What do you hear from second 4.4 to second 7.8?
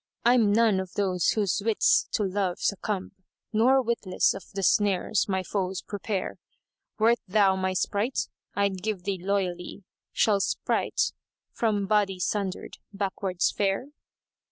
the snares my foes prepare: Wert thou my